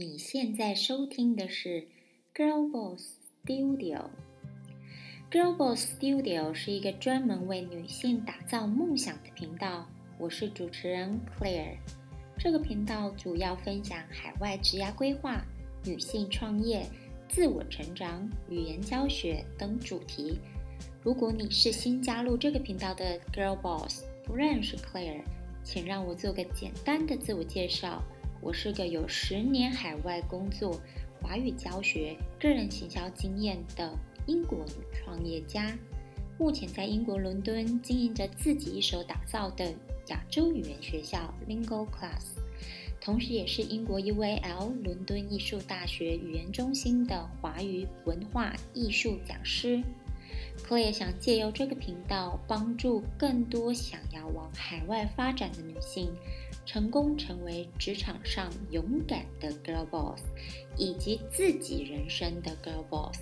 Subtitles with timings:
[0.00, 1.88] 你现在收听的是
[2.32, 4.04] Girl Boss Studio。
[5.28, 9.88] Girl Boss Studio 是一个专门为女性打造梦想的频道。
[10.16, 11.78] 我是主持人 Claire。
[12.38, 15.44] 这个频道主要分享海外职涯规划、
[15.84, 16.86] 女性创业、
[17.28, 20.38] 自我成长、语言教学等主题。
[21.02, 25.24] 如果你是新加入这个频道的 Girl Boss，不认识 Claire，
[25.64, 28.00] 请让我做个简单的自我介绍。
[28.40, 30.80] 我是个有十年海外工作、
[31.20, 33.92] 华语教学、个人行销经验的
[34.26, 35.76] 英国女创业家，
[36.38, 39.74] 目前在英国伦敦经营着自己一手打造的
[40.08, 42.38] 亚洲语言学校 Lingo Class，
[43.00, 49.82] 同时也是英国 UAL 伦敦艺术大学语言中心的华语文化艺术讲师。
[50.68, 56.12] 我也想借由这个频道，帮助更多想要往海外发展的女性。
[56.68, 60.20] 成功成为职场上勇敢的 girl boss，
[60.76, 63.18] 以及自己人生的 girl boss，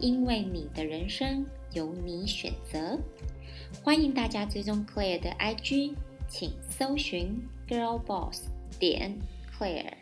[0.00, 2.98] 因为你的人生由你选择。
[3.84, 5.94] 欢迎大家追踪 Claire 的 IG，
[6.28, 8.48] 请搜寻 girl boss
[8.80, 9.16] 点
[9.56, 9.92] Claire。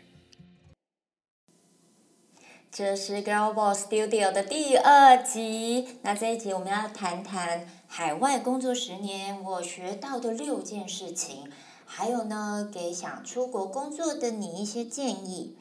[2.71, 5.99] 这是 Girl Boss Studio 的第二集。
[6.01, 11.49] 那这一集我们要谈谈海外工作十年我学到的六件事情。
[11.89, 15.55] 还有呢，给想出国工作的你一些建议。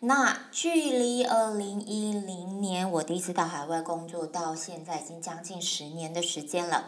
[0.00, 6.86] 那距离二零一零年我第一次到海外工作到现在已经将近十年的时间了。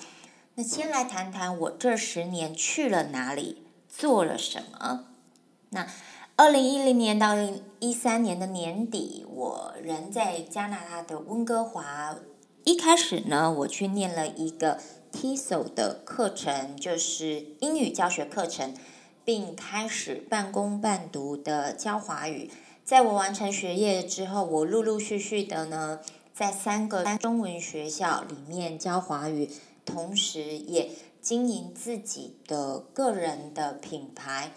[0.54, 5.06] 那先来谈谈我这十年去了哪里，做了什么。
[5.70, 5.86] 那
[6.36, 7.34] 二零一零年到
[7.80, 12.16] 一三年的年底，我人在加拿大的温哥华。
[12.64, 14.78] 一开始呢，我去念了一个。
[15.12, 18.74] TESOL 的课程就是英语教学课程，
[19.24, 22.50] 并开始半工半读的教华语。
[22.84, 26.00] 在我完成学业之后，我陆陆续续的呢，
[26.34, 29.50] 在三个中文学校里面教华语，
[29.84, 30.90] 同时也
[31.20, 34.52] 经营自己的个人的品牌、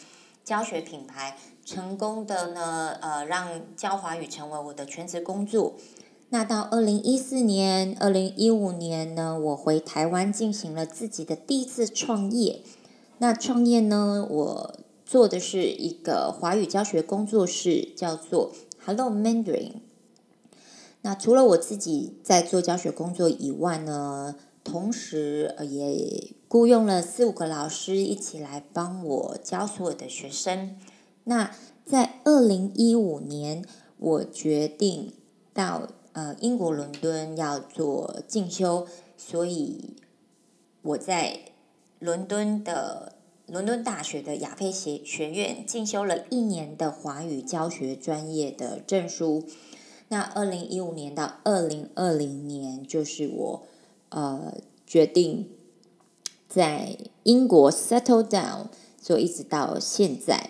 [0.45, 5.75] 教学品牌，成功的呢，呃，让教华语成为我的全职工作。
[6.33, 12.61] 那到二零一四年、二零一五年呢，我回台湾进行了自己的第一次创业。
[13.17, 18.53] 那创业呢，我做的是一个华语教学工作室，叫做
[18.85, 19.73] Hello Mandarin。
[21.01, 30.77] 那除了我自己在做教学工作以外呢，同时也雇佣了四五个老师一起来帮我教所有的学生。
[31.25, 31.51] 那
[31.85, 33.65] 在二零一五年，
[33.97, 35.11] 我决定
[35.53, 35.89] 到。
[36.13, 38.85] 呃，英国伦敦要做进修，
[39.17, 39.95] 所以
[40.81, 41.39] 我在
[41.99, 43.13] 伦敦的
[43.47, 49.43] 伦敦大学的亚非学学院进修了一年的华语教学专业的证书。
[50.09, 53.63] 那二零一五年到二零二零年，就是我
[54.09, 54.53] 呃
[54.85, 55.49] 决定
[56.49, 58.65] 在英国 settle down，
[59.01, 60.49] 所以一直到现在。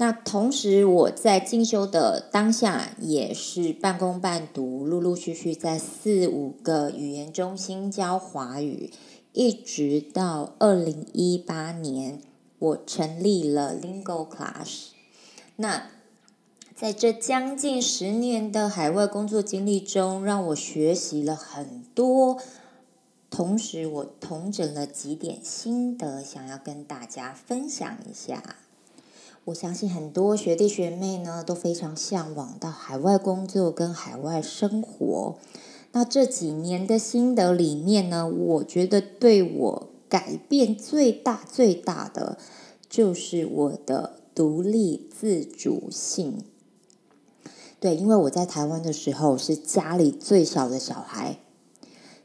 [0.00, 8.92] 那同时，我在进修的当下也是半工半读，陆陆续续在四五个语言中心教华语，
[9.32, 12.20] 一直到二零一八年，
[12.60, 14.90] 我成立了 Lingo Class。
[15.56, 15.88] 那
[16.76, 22.40] 在这将近十年的海外工作经历中，让我学习了很多，
[23.28, 28.58] 同时我统整了几点心得，想要跟大家分享一下。
[29.48, 35.36] 我相信很多学弟学妹呢都非常向往到海外工作跟海外生活。
[35.92, 42.36] 那这几年的心得里面呢，我觉得对我改变最大最大的
[42.90, 46.44] 就是我的独立自主性。
[47.80, 51.38] 对，因为我在台湾的时候是家里最小的小孩，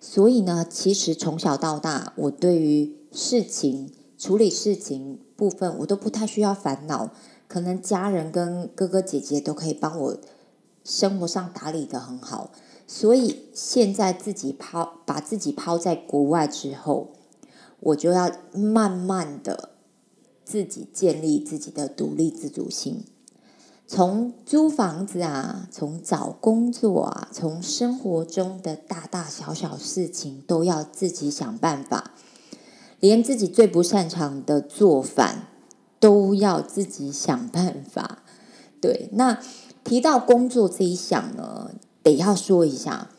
[0.02, 3.92] 所以呢，其实从小到大，我对于事情
[4.24, 5.20] 处理事情。
[5.36, 7.10] 部分我都不太需要烦恼，
[7.50, 10.18] 可能家人跟哥哥姐姐都可以帮我
[10.86, 12.52] 生活上打理的很好，
[12.88, 17.10] 所以现在自己抛把自己抛在国外之后，
[17.82, 19.72] 我就要慢慢的
[20.46, 23.04] 自己建立自己的独立自主性，
[23.86, 32.14] 从租房子啊，从找工作啊，从生活中的大大小小事情都要自己想办法。
[33.04, 35.50] 连自己最不擅长的做饭
[36.00, 38.24] 都要自己想办法。
[38.80, 39.42] 对，那
[39.84, 41.72] 提到工作这一项呢，
[42.02, 43.10] 得要说一下，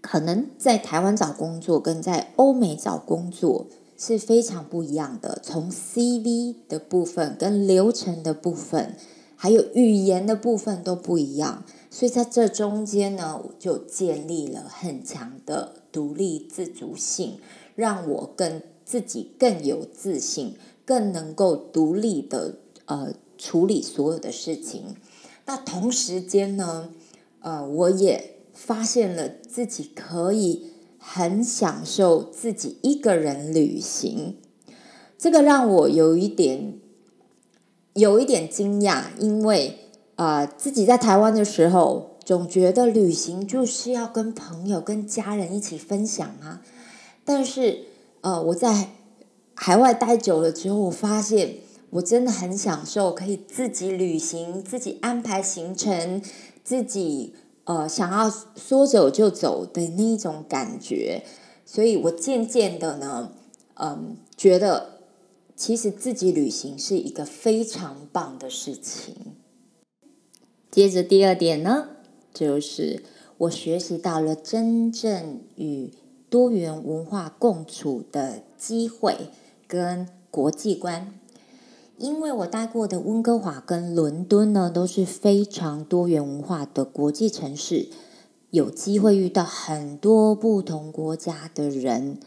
[0.00, 3.66] 可能在台湾找工作跟在欧美找工作
[3.98, 5.38] 是非常不一样的。
[5.42, 8.96] 从 CV 的部分、跟流程的部分，
[9.36, 17.38] 还有语言的部分都不一样，所以在这中间呢，我就建立了很强的独立自主性，
[17.74, 24.96] 让我跟自己更有自信，更能够独立的呃处理所有的事情。
[25.46, 26.90] 那同时间呢，
[27.40, 34.36] 呃，我也发现了自己可以很享受自己一个人旅行，
[35.18, 36.78] 这个让我有一点。
[37.96, 39.78] 有一点惊讶，因为
[40.16, 46.60] 啊，自己在台湾的时候，总觉得旅行就是要跟朋友、跟家人一起分享啊。
[47.24, 47.84] 但是，
[48.24, 48.88] 呃，我在
[49.54, 51.56] 海外待久了之后，我发现
[51.90, 56.22] 我真的很享受可以自己旅行、自己安排行程、
[56.64, 57.34] 自己
[57.64, 61.22] 呃想要说走就走的那一种感觉。
[61.66, 63.32] 所以我渐渐的呢，
[63.74, 64.94] 嗯，觉得。
[65.56, 69.14] 其实自己旅行是一个非常棒的事情。
[70.68, 71.90] 接着第二点呢，
[72.32, 73.04] 就是
[73.38, 75.92] 我学习到了真正与
[76.34, 79.28] 多元文化共处的机会
[79.68, 81.14] 跟国际观。
[81.96, 87.86] 因为我待过的温哥华跟伦敦呢，都是非常多元文化的国际城市，
[88.50, 92.18] 有机会遇到很多不同国家的人。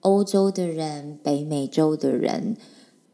[0.00, 2.56] 欧洲的人、北美洲的人，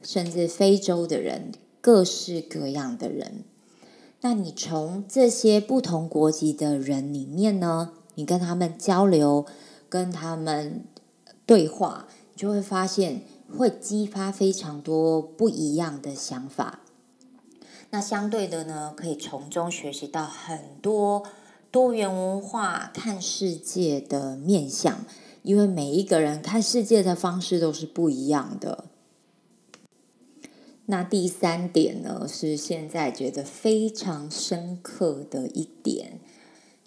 [0.01, 1.53] 甚至非洲的人，
[1.83, 3.45] 各式各样的人。
[4.23, 9.45] 那你从这些不同国籍的人里面呢，你跟他们交流，
[9.93, 10.87] 跟他们
[11.45, 16.81] 对话，就会发现会激发非常多不一样的想法。
[17.91, 21.25] 那相对的呢，可以从中学习到很多
[21.71, 25.05] 多元文化看世界的面向。
[25.43, 28.85] 因为每一个人看世界的方式都是不一样的。
[30.87, 36.21] 那第三点呢，是现在觉得非常深刻的一点，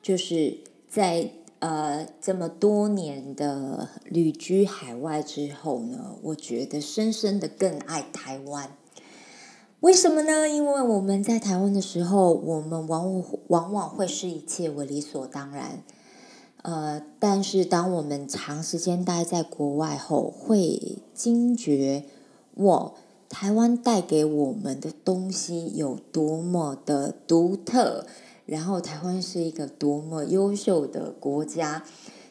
[0.01, 1.31] 就是在
[1.65, 8.69] 呃这么多年的旅居海外之后呢，我觉得深深的更爱台湾。
[9.79, 10.47] 为什么呢？
[10.47, 15.83] 因为我们在台湾的时候，我们往往往往会视一切为理所当然。
[16.61, 22.05] 呃，但是当我们长时间待在国外后，会惊觉，
[22.55, 22.93] 哇，
[23.27, 28.05] 台湾带给我们的东西有多么的独特，
[28.45, 31.83] 然后台湾是一个多么优秀的国家，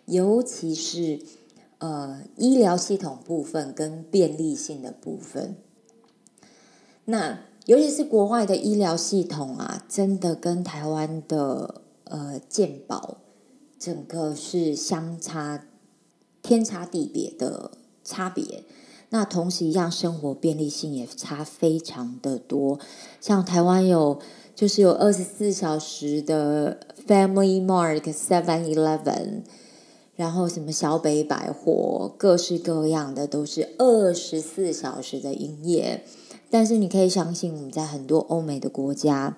[0.07, 1.21] 尤其是
[1.79, 5.57] 呃医疗系统部分跟便利性的部分，
[7.05, 13.19] 那尤其是国外的医疗系统啊，真的跟台湾的呃健保。
[13.77, 15.67] 整个是相差
[16.41, 17.73] 天差地别的
[18.03, 18.65] 差别，
[19.11, 22.81] 那同时一样生活便利性也差非常的多。
[23.21, 24.21] 像台湾有
[24.55, 29.43] 就是有二十四小时的 Family Mart、Seven Eleven，
[30.15, 36.05] 然后什么小北百货，各式各样的都是二十四小时的营业。
[36.51, 39.37] 但是你可以相信，我们在很多欧美的国家，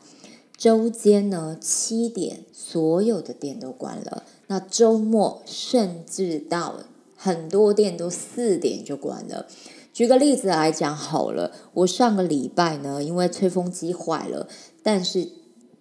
[0.55, 4.25] 周间呢七点所有的店都关了。
[4.49, 6.81] 那周末甚至到
[7.17, 9.47] 很多店都四点就关了。
[9.95, 14.47] 举个例子来讲好了，我上个礼拜呢，因为吹风机坏了，
[14.87, 15.29] 但是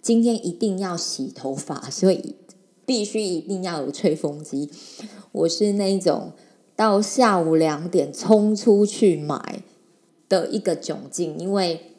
[0.02, 2.34] 今天一定要洗头发，所以
[2.88, 4.72] 必须一定要有吹风机。
[5.32, 6.32] 我是那种
[6.76, 9.62] 到下午两点冲出去买
[10.28, 11.92] 的一个窘境，因为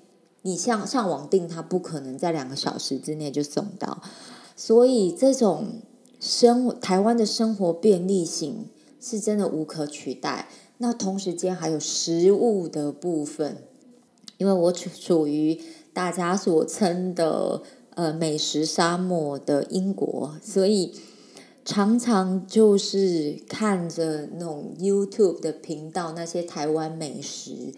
[0.43, 4.03] 你像上网订，它不可能在两个小时之内就送到，
[4.57, 5.83] 所以这种。
[6.19, 10.49] 生活台湾的生活便利性是真的无可取代。
[10.79, 13.59] 那同时间还有食物的部分，
[14.39, 15.61] 因为我处处于
[15.97, 17.63] 大家所称的
[17.95, 20.93] 呃美食沙漠的英国，所以
[21.65, 27.73] 常常就是看着那种 YouTube 的频道，那些台湾美食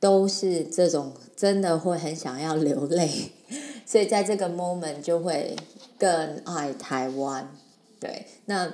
[0.00, 3.32] 都是这种，真的会很想要流泪。
[3.84, 5.54] 所以在这个 moment 就会
[5.98, 7.54] 更爱台湾。
[8.00, 8.72] 对，那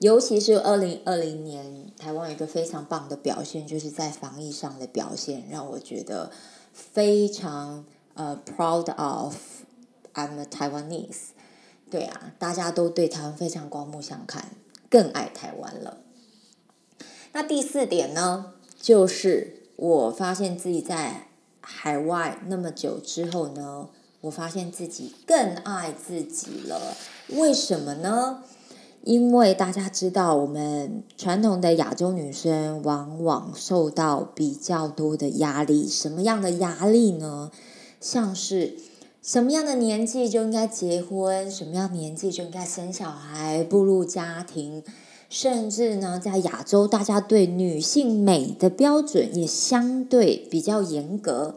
[0.00, 6.32] 尤其是二零二零年，台湾有一个非常棒的表现，就是在防疫上的表现，让我觉得
[6.76, 9.36] 非常呃 proud of
[10.14, 11.30] I'm a Taiwanese。
[11.90, 14.50] 对啊，大家都对台湾非常刮目相看，
[14.90, 15.98] 更爱台湾了。
[17.32, 21.28] 那第四点呢，就是我发现自己在
[21.60, 23.88] 海外那么久之后呢。
[24.22, 26.96] 我发现自己更爱自己了，
[27.28, 28.42] 为什么呢？
[29.06, 35.86] 因为大家知道，我们传统的亚洲女生往往受到比较多的压力。
[35.86, 37.52] 什么样的压力呢？
[38.00, 38.74] 像是
[39.22, 44.82] 什么样的年纪就应该结婚，什么样年纪就应该生小孩、步入家庭，
[45.30, 51.54] 甚至呢，在亚洲，大家对女性美的标准也相对比较严格。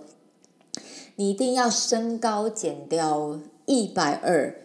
[1.16, 4.56] 你一定要身高减掉一百二，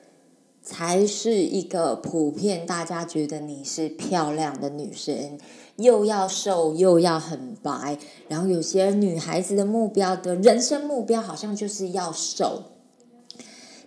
[0.64, 5.38] 才是一个普遍大家觉得你是漂亮的女生。
[5.76, 12.62] 又要瘦又要很白，然后有些女孩子的目标的人生目标好像就是要瘦。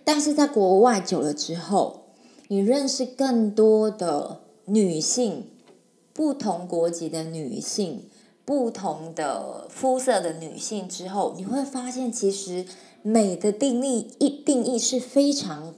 [0.04, 2.04] 但是在国外久了之后，
[2.48, 5.46] 你认识更多的女性，
[6.12, 8.02] 不同国籍的女性，
[8.44, 12.66] 不同的肤色的女性之后，你会发现，其实
[13.02, 15.74] 美的定义一定义是非常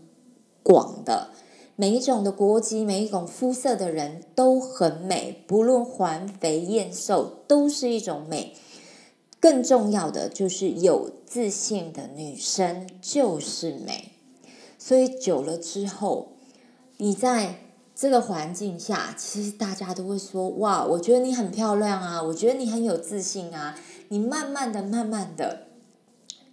[0.70, 1.30] 广的。
[1.74, 8.54] 每一种的国籍，每一种肤色的人都很美，不论环肥燕瘦，都是一种美。
[9.40, 14.12] 更重要的就是有自信的女生就是美。
[14.78, 16.32] 所以久了之后，
[16.98, 17.56] 你在
[17.94, 23.76] 这个环境下，其实大家都会说：“哇，我觉得你很漂亮啊，我觉得你很有自信啊。”
[24.08, 25.66] 你慢慢的、慢慢的，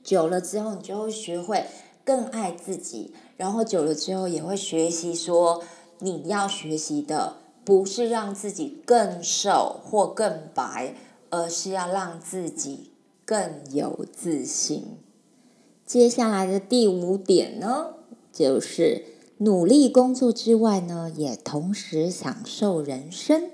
[0.04, 1.66] 久了之后，你就会学会
[2.06, 3.14] 更爱自己。
[3.38, 5.64] 然后久了之后，也会学习说，
[6.00, 10.96] 你要学习的不是让自己更瘦或更白，
[11.30, 12.92] 而是要让自己
[13.24, 14.98] 更有自信。
[15.86, 17.94] 接下来的第五点呢？
[18.34, 19.06] 就是
[19.38, 23.50] 努力工作之外呢，也同时享受人生。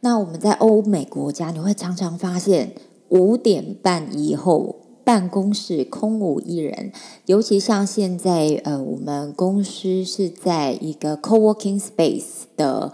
[0.00, 2.74] 那我们在欧美国家，你会常常发现
[3.08, 6.92] 五点半以后办公室空无一人。
[7.26, 12.92] 尤其像现在，呃，我们公司是在一个 co-working space 的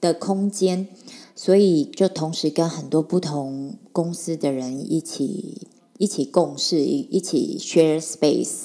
[0.00, 0.88] 的空间，
[1.34, 5.68] 所以就同时跟很多不同公司的人一起
[5.98, 8.64] 一起共事，一一起 share space。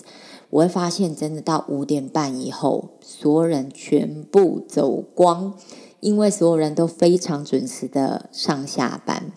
[0.49, 5.53] 我会发现，真的到五点半以后，所有人全部走光，
[5.99, 9.31] 因为所有人都非常准时的上下班。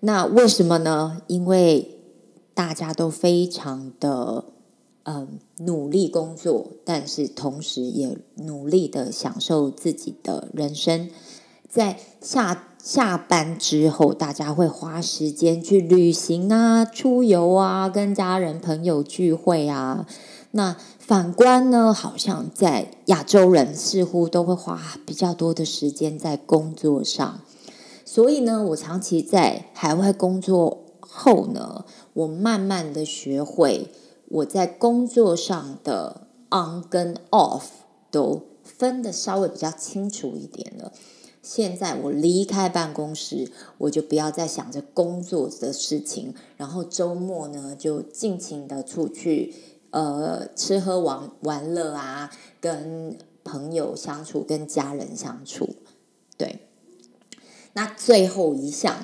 [0.00, 1.22] 那为什么呢？
[1.28, 1.97] 因为
[2.58, 4.46] 大家都非常的
[5.04, 11.08] 嗯努力工作，但是同时也努力的享受自己的人生，
[11.68, 12.64] 在下。
[12.80, 20.06] 下班之后，大家会花时间去旅行啊、出游啊、跟家人朋友聚会啊。
[20.52, 27.40] 那反观呢，好像在亚洲人似乎都会花比较多的时间在工作上。
[28.06, 30.84] 所以呢，我长期在海外工作
[31.18, 33.90] 后呢，我慢慢的学会
[34.28, 37.64] 我在工作上的 on 跟 off
[38.10, 40.92] 都分的稍微比较清楚一点了。
[41.42, 49.54] 现在我离开办公室，我就不要再想着工作的事情，然后周末呢就尽情的出去，
[49.90, 55.70] 呃，吃喝玩玩乐啊，跟朋友相处，跟家人相处。
[56.36, 56.60] 对，
[57.72, 58.96] 那最后一项，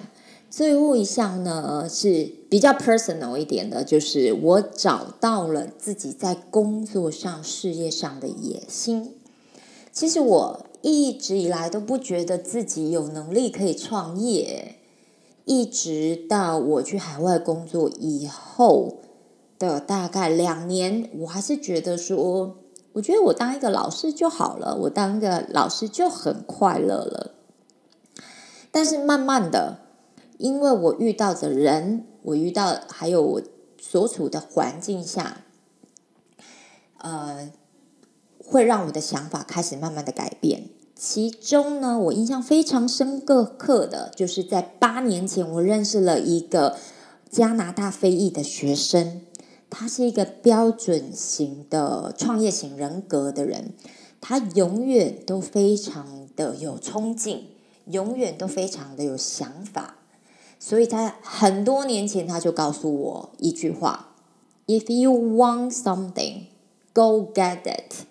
[0.56, 9.14] 最后一项呢是比较 personal 一点的，就是我找到了自己在工作上、事业上的野心。
[9.92, 10.66] 其实我。
[10.86, 14.74] 一直以来都不觉得自己有能力可以创业，
[15.46, 18.98] 一直到我去海外工作以后
[19.58, 22.56] 的大概两年，我还是觉得说，
[22.92, 27.30] 我觉得我当一个老师就好了，我当一个老师就很快乐了。
[28.70, 29.78] 但是慢慢的，
[30.38, 33.42] 因为我遇到的人，我遇到还有我
[33.80, 35.42] 所处的环境下，
[36.98, 37.50] 呃。
[38.46, 40.68] 会让我的想法开始慢慢的改变。
[40.94, 46.76] 其中呢，我印象非常深刻的，就是在八年前，我认识了一个
[47.30, 49.22] 加拿大非裔的学生，
[49.70, 53.72] 他是一个标准型的创业型人格的人，
[54.20, 57.48] 他永远都非常的有冲劲，
[57.86, 59.96] 永远都非常的有想法，
[60.66, 64.14] 所以在很多年前，他就告诉我一句话
[64.66, 66.44] ：“If you want something,
[66.94, 68.06] go get it。”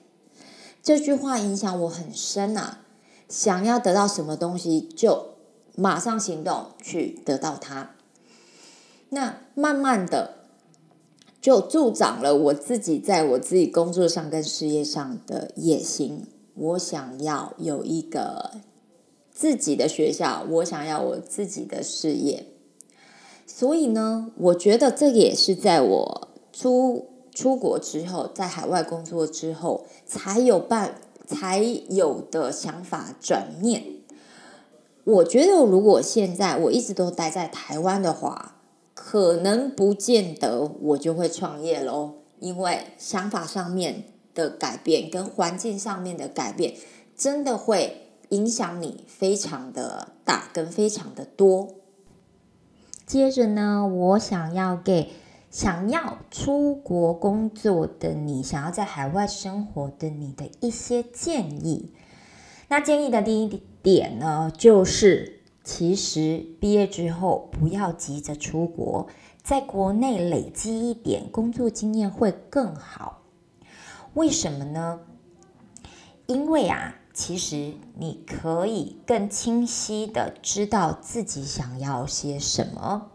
[0.84, 2.82] 这句话影响我很深啊！
[3.28, 5.30] 想要得到什么东西，就
[5.74, 7.96] 马上行动去得到它。
[9.10, 10.36] 那慢慢的，
[11.42, 16.28] 就助长了我自己在我自己工作上跟事业上的野心。
[16.54, 18.52] 我想要有一个
[19.34, 22.46] 自己的学校，我想要我自己的事业。
[23.48, 27.10] 所以呢，我觉得这也是在我出。
[27.36, 33.84] 出国之后，在海外工作之后，才有办才有的想法转念。
[35.04, 38.62] 我觉得，如果现在我一直都待在台湾的话，
[38.94, 42.18] 可能不见得我就会创业喽。
[42.40, 44.04] 因为想法上面
[44.36, 46.76] 的改变跟环境上面的改变，
[47.18, 48.03] 真的会
[48.34, 51.76] 影响你非常的大，跟非常的多。
[53.06, 55.12] 接着呢，我想要给
[55.52, 61.94] 想要出国工作的你，想要在海外生活的你的一些建议。
[62.70, 69.08] 那建议的第一点呢，就是其实毕业之后不要急着出国，
[69.44, 73.22] 在国内累积一点工作经验会更好。
[74.16, 75.02] 为什么呢？
[76.26, 76.96] 因为啊。
[77.14, 83.12] 其实你可以更清晰的知道自己想要些什么。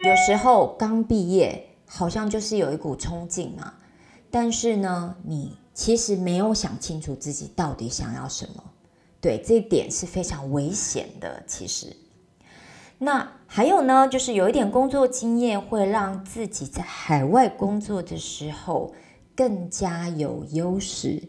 [0.00, 3.74] 有时候刚毕业，好像就是有一股冲劲嘛，
[4.30, 8.64] 但是呢，你其实没有想清楚自己到底想要什么。
[9.20, 11.42] 对，这一点是非常危险的。
[11.46, 11.96] 其实，
[12.98, 18.92] 那还有呢，就是有一点工作经验，会让自己在海外工作的时候
[19.34, 21.22] 更加有优势。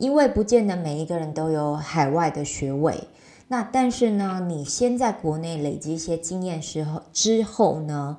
[0.00, 3.04] 因为不见得每一个人都有海外的学位，
[3.48, 8.16] 那但是呢，你先在国内累积一些经验时候之后呢，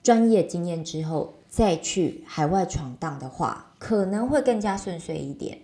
[0.00, 5.58] 专业经验之后再去海外闯荡的话，可能会更加顺遂一点。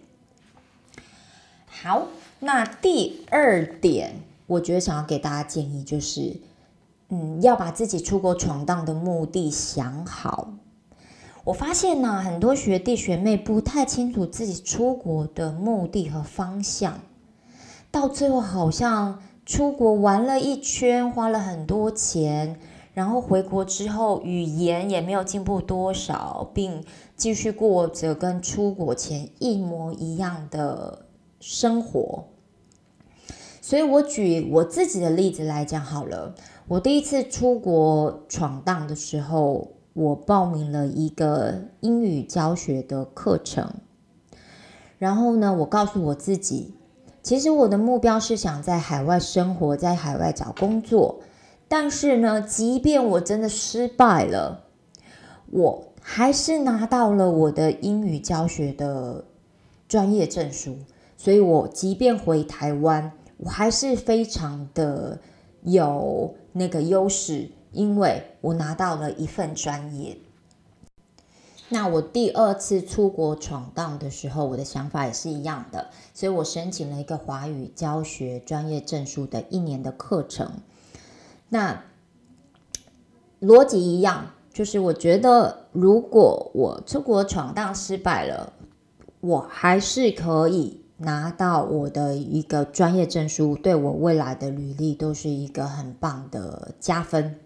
[1.67, 2.09] 好，
[2.41, 4.17] 那第二点，
[4.49, 6.41] 我觉得想要给大家建议就是，
[7.11, 10.49] 嗯，要把自己出国闯荡的目的想好。
[11.45, 17.01] 我发现呢，很多学弟学妹不太清楚自己出国的目的和方向，
[17.91, 22.59] 到最后好像出国玩了一圈，花了很多钱，
[22.95, 26.83] 然后回国之后语言也没有进步多少，并
[27.15, 31.05] 继续过着跟出国前一模一样的
[31.41, 32.25] 生活。
[33.61, 36.35] 所以我举我自己的例子来讲好了，
[36.69, 39.74] 我第一次出国闯荡的时候。
[39.95, 43.75] 我报名了一个英语教学的课程，
[44.99, 46.75] 然后呢，我告诉我自己，
[47.23, 51.21] 其实我的目标是想在海外生活，在海外找工作。
[51.69, 54.65] 但是呢，即便我真的失败了，
[55.53, 59.25] 我还是拿到了我的英语教学的
[59.89, 60.77] 专业证书。
[61.17, 65.21] 所以，我即便回台湾，我还是非常的
[65.63, 67.49] 有那个优势。
[67.75, 70.17] 因为我拿到了一份专业，
[71.69, 80.51] 那我第二次出国闯荡的时候，我的想法也是一样的，所以我申请了一个华语教学专业证书的一年的课程。
[81.49, 81.83] 那
[83.41, 88.53] 逻辑一样，就是我觉得如果我出国闯荡失败了，
[89.21, 97.41] 我还是可以拿到我的一个专业证书，对我未来的履历都是一个很棒的加分。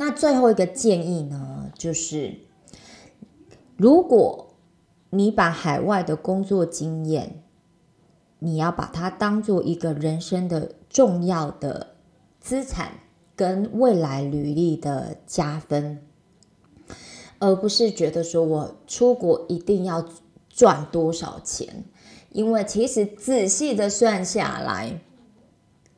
[0.00, 2.38] 那最后一个建议呢，就是
[3.76, 4.54] 如果
[5.10, 7.42] 你把海外的工作经验，
[8.38, 11.96] 你要把它当做一个人生的重要的
[12.40, 12.92] 资产，
[13.36, 16.00] 跟未来履历的加分，
[17.38, 20.08] 而不是觉得说我出国一定要
[20.48, 21.84] 赚多少钱，
[22.30, 24.98] 因为其实仔细的算下来，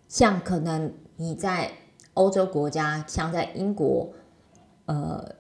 [0.08, 1.70] 像可能你在。
[2.14, 4.12] 欧洲国家像在英国，
[4.84, 5.34] 呃，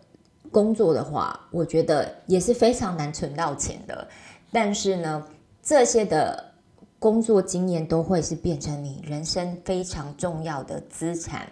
[0.50, 4.08] 工作的话，我觉得也是非常难存到钱的。
[4.50, 5.26] 但是呢，
[5.62, 6.52] 这些的
[6.98, 11.46] 工作经验都会是变成你人生非常重要的资产，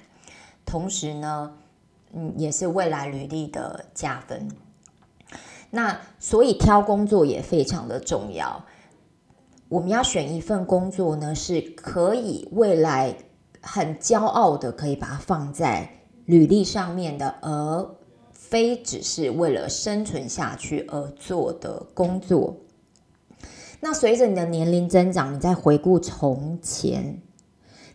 [0.65, 1.53] 同时呢，
[2.15, 4.49] 嗯，也是未来履历的加分。
[5.71, 8.65] 那所以挑工作也非常的重要。
[9.69, 13.15] 我们要选一份工作呢，是可以未来。
[13.61, 15.91] 很骄傲的可以把它放在
[16.25, 17.91] 履历上面的，而
[18.33, 22.57] 非只是为了生存下去而做的工作。
[23.81, 27.21] 那随着你的年龄增长，你再回顾从前，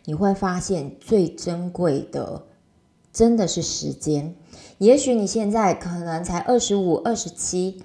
[0.04, 2.44] 你会发现最珍贵的
[3.12, 4.34] 真的是时间。
[4.78, 7.82] 也许你现在可能才二十五、二十七，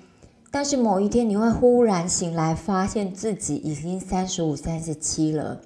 [0.50, 5.62] 但是某一天你会忽然醒来，发现自己已经三十五、三十七了。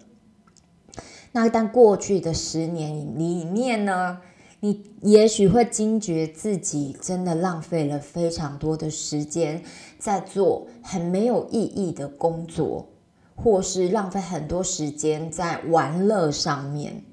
[1.35, 4.21] 那但过去的十年里面呢，
[4.61, 9.61] 你也许会惊觉自己真的浪费了非常多的时间
[9.99, 12.87] 在做很没有意义的工作，
[13.35, 17.03] 或是浪费很多时间在玩乐上面，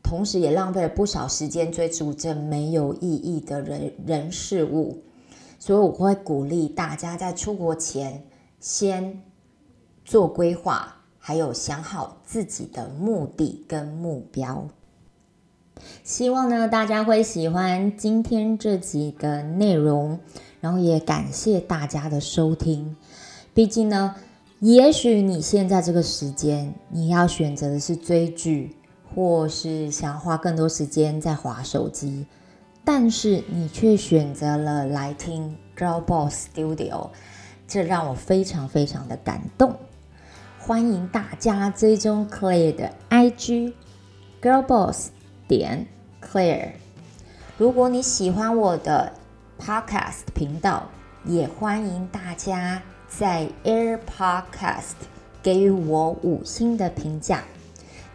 [0.00, 5.02] 同时也浪费了不少时间追逐这没有意义的人人事物。
[5.58, 8.22] 所以我会鼓励大家在出国前
[8.60, 9.20] 先
[10.04, 11.01] 做规划。
[11.24, 14.66] 还有想好自己的目的跟目标。
[16.02, 20.18] 希望呢大家会喜欢今天这集的内容，
[20.60, 22.96] 然后也感谢大家的收听。
[23.54, 24.16] 毕竟呢，
[24.58, 28.74] 也许你现在这个时间你要选择的是追剧，
[29.14, 32.26] 或是想花更多时间在划手机，
[32.84, 37.10] 但是你却选择了来听 Girl Boss Studio，
[37.68, 39.76] 这让我非常非常的感动。
[40.64, 43.72] 欢迎大家追踪 Claire 的 IG
[44.40, 45.10] Girl Boss
[45.48, 45.88] 点
[46.22, 46.74] Claire。
[47.58, 49.12] 如果你喜欢我的
[49.58, 50.84] Podcast 频道，
[51.24, 54.94] 也欢迎大家在 Air Podcast
[55.42, 57.42] 给予我五星的评价。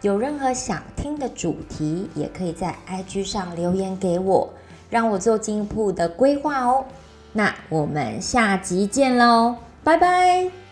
[0.00, 4.48] 有任何想听的主题，也可以在 IG 上留言给我，
[4.88, 6.86] 让我做进一步的规划哦。
[7.34, 10.67] 那我们下集见喽，拜拜。